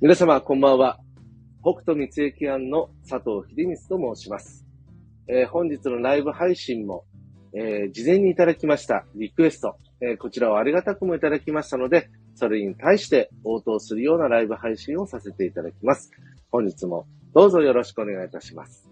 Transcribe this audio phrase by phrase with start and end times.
[0.00, 0.98] 皆様、こんばんは。
[1.62, 4.66] 北斗三駅庵の佐藤秀光と申します。
[5.28, 7.04] えー、本日のライブ配信も、
[7.52, 16.10] えー、事前にいただきましたリクエスト、えー、こちらをありがたくもいただきましたので、それに対して応答するようなライブ配信をさせていただきます。
[16.50, 18.88] 本日もどうぞよろしくお願いいたします。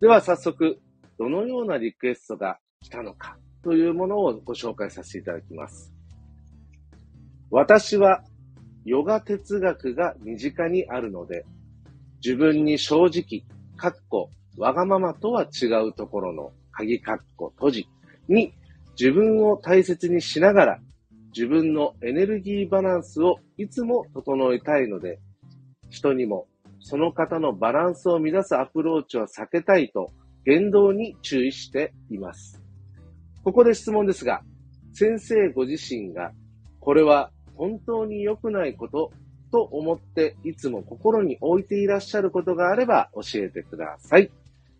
[0.00, 0.78] では早速、
[1.18, 5.92] どのようなリクエストが来たのかというものをご紹介させていただきます。
[7.50, 8.22] 私は
[8.84, 11.44] ヨガ哲学が身近にあるので、
[12.24, 13.44] 自分に正直、
[13.76, 17.88] かっこ、わがままとは違うところの鍵かっこ閉じ
[18.28, 18.54] に
[18.98, 20.78] 自分を大切にしながら
[21.34, 25.18] 自分のエネルギーバランスをいつも整えたいので、
[25.90, 26.46] 人にも
[26.80, 30.10] その方のバランスを乱すアプローチは避けたいと
[30.44, 32.62] 言動に注意しています。
[33.42, 34.42] ここで質問ですが、
[34.92, 36.30] 先生ご自身が
[36.78, 39.12] これは本当に良くないこと
[39.50, 44.30] と思っていつも心に置いていらっしゃることがあれば教えてください。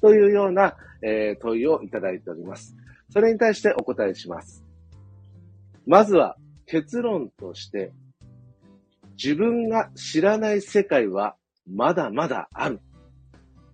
[0.00, 2.76] というような、えー、問いをいただいております。
[3.10, 4.64] それに対してお答えします。
[5.86, 6.36] まずは
[6.66, 7.92] 結論として、
[9.16, 11.36] 自分が知らない世界は
[11.72, 12.80] まだまだある。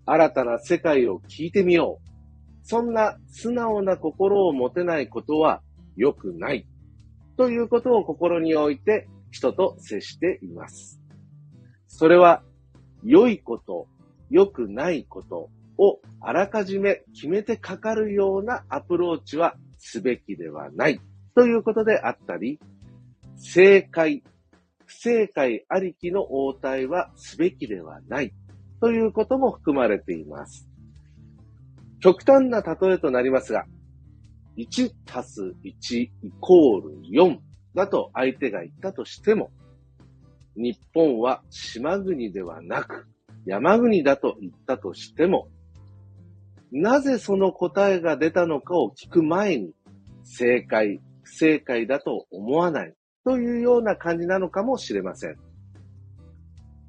[0.04, 2.12] 新たな世界を聞いてみよう。
[2.64, 5.62] そんな素直な心を持てないことは
[5.96, 6.66] 良くない。
[7.42, 11.00] ということを心に置いて人と接しています。
[11.88, 12.44] それは
[13.02, 13.88] 良いこと、
[14.30, 21.00] 良くないことをあらかじめ決めてかかるようなアプローチはすべきではない
[21.34, 22.60] ということであったり、
[23.34, 24.22] 正解、
[24.86, 28.32] 不正解ありきの応対はすべきではない
[28.80, 30.68] ということも含まれています。
[31.98, 33.64] 極端な例えとなりますが、
[34.56, 37.38] 1たす1イコール4
[37.74, 39.50] だと相手が言ったとしても、
[40.56, 43.06] 日本は島国ではなく
[43.46, 45.48] 山国だと言ったとしても、
[46.70, 49.72] なぜその答えが出たのかを聞く前に、
[50.24, 52.94] 正解、不正解だと思わない
[53.24, 55.36] というような感じなのかもしれません。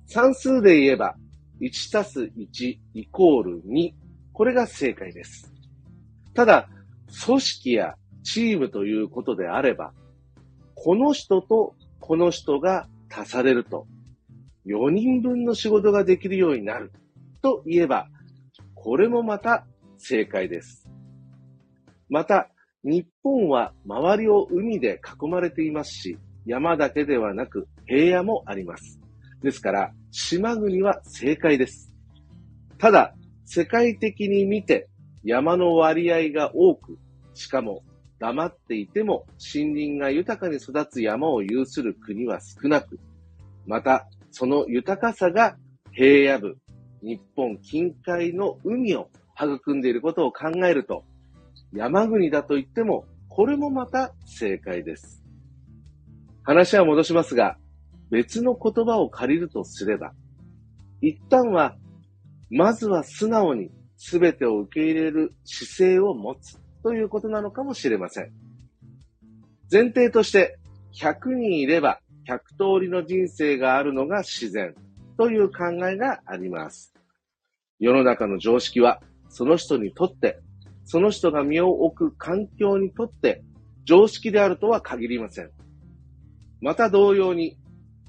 [0.06, 1.16] 算数で言えば、
[1.62, 3.92] 1たす1イコール2。
[4.32, 5.52] これが正解です。
[6.34, 6.70] ただ、
[7.26, 9.94] 組織やチームということであれば、
[10.76, 13.88] この人とこの人が足されると、
[14.66, 16.92] 4人分の仕事ができるようになる
[17.42, 18.08] と言えば、
[18.74, 19.66] これもまた
[19.98, 20.90] 正解です。
[22.10, 22.50] また、
[22.84, 29.00] 日本は周りを海で囲まれていますし、山だけではなく平野もあります。
[29.42, 31.94] ですから、島国は正解です。
[32.78, 34.90] ただ、世界的に見て
[35.24, 36.98] 山の割合が多く、
[37.34, 37.84] しかも
[38.20, 43.00] 黙っていても森林が豊かに育つ山を有する国は少なく、
[43.66, 45.58] またその豊かさが
[45.92, 46.58] 平野部、
[47.02, 51.04] 日本近海の海を育んでいることを考えると、
[51.74, 55.24] 山国だと言っても、これもまた正解です。
[56.44, 57.58] 話は戻しますが、
[58.10, 60.14] 別の言葉を借りるとすれば、
[61.02, 61.76] 一旦は、
[62.50, 68.32] まずは素直に全てを受け入れる姿勢を持つということなのかもしれません。
[69.72, 70.60] 前提として、
[71.00, 74.76] 100人いれば100通りの人生があるのが自然
[75.18, 76.94] という考えがあります。
[77.80, 80.40] 世の中の常識は、その人にとって、
[80.86, 83.44] その人が身を置く環境にとって、
[83.86, 85.50] 常識であるとは限りません。
[86.62, 87.58] また同様に、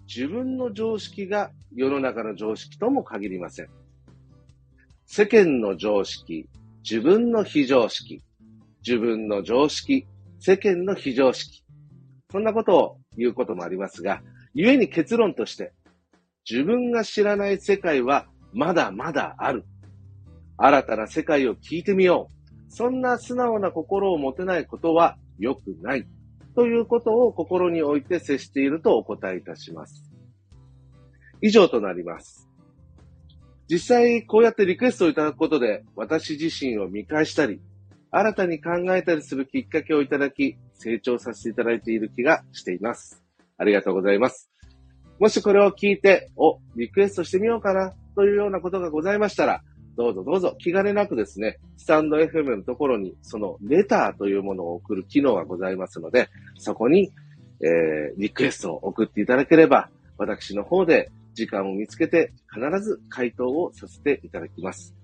[0.07, 3.69] 自分の常識が世の中の常識とも限りません。
[5.07, 6.49] 世間の常識、
[6.89, 8.23] 自分の非常識、
[8.87, 10.07] 自分の常識、
[10.41, 11.65] 世間の非常識。
[12.31, 14.23] そんなことを言うこともありますが、
[14.55, 15.73] 故に結論として、
[16.49, 19.65] 自分が知らない世界はまだまだある。
[20.59, 22.35] 新たな世界を聞いてみよう。
[22.69, 26.07] そんな素直な心を持てないことは良くない。
[26.55, 30.13] ということを心に置いて接しているとお答えいたします。
[31.41, 32.49] 以上となります。
[33.69, 37.61] 実際こうやってリクエストをいただくことで私自身を見返したり、
[38.17, 43.25] 新たに考えたりするきっかけをいただき、成長させていただいている気がしています。
[43.59, 44.53] ありがとうございます。
[45.19, 49.63] もしこれを聞いて、お、リクエストしてみようかなというようなことがございましたら、
[49.97, 57.11] どうぞどうぞ気兼ねなくですね、スタンド FM のところにそのレターというものを送る機能がございますので、そこに、
[57.63, 64.95] えー、リクエストを送っていただければ、私の方で時間を見つけて必ず回答をさせていただきます。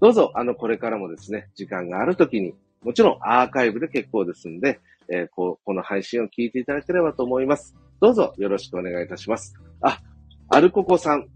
[0.00, 4.80] どうぞ、あの、これからもですね、時間があるときに、もちろんアーカイブで結構ですんで、
[5.12, 7.76] えー、ここの配信を聞いていただければと思います。
[8.00, 9.54] どうぞよろしくお願いいたします。
[9.82, 10.00] あ、
[10.48, 11.26] アルココさん、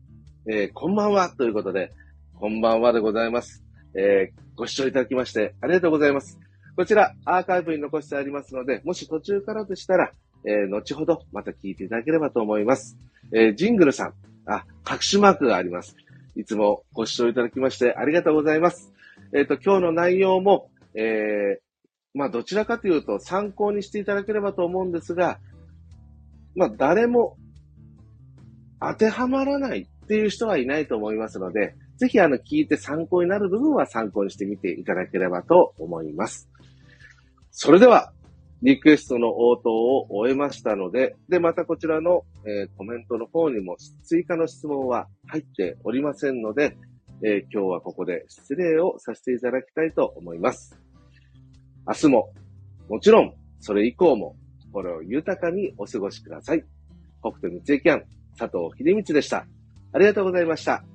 [0.50, 1.92] えー、こんばんはということで、
[2.40, 3.62] こんばんはでございます。
[3.94, 6.38] えー、ご視聴いただきましてありがとうございます。
[6.74, 10.10] こちら、アーカイブに残してありますので、もし途中からでしたら、
[10.46, 12.96] えー、後ほどまた聞いていただければと思います。
[13.32, 14.14] えー、ジングルさん、
[14.46, 15.96] あ、拍手マークがあります。
[16.36, 18.92] いつもご視聴いただきましてありがとうございます。
[19.32, 21.60] えっ、ー、と、今日の内容も、えー、
[22.12, 25.38] まあ、どちらかというと参考にしていただければと思うんですが、
[26.56, 27.36] まあ、誰も
[28.80, 36.48] 当てはまらないっていう人はいないと思いますので、ぜひあの聞いて参考になる部分は参考にしてみていただければと思います。
[37.50, 38.12] それでは、
[38.64, 46.74] リクエストの応答を終えましたので、で、またこちらの、えー、コメントの方にも追加の質問は入っておりませんので、
[47.22, 50.80] えー、今日はここで失礼をさせていただきたいと思います。
[51.86, 52.32] 明日も、
[52.88, 54.34] もちろん、それ以降も、
[54.72, 56.64] 心を豊かにお過ごしください。
[57.20, 58.04] 北斗三井キャン、
[58.38, 59.46] 佐藤秀光でした。
[59.92, 60.93] ありがとうございました。